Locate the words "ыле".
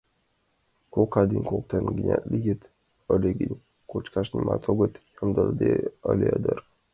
3.13-3.29, 6.11-6.31